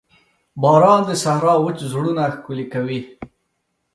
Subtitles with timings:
[0.61, 3.01] باران د صحرا وچ زړونه ښکلي کوي.